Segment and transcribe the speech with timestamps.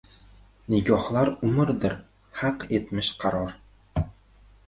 [0.75, 1.93] Nigohlar umridir…
[2.39, 3.53] haq etmish qaror.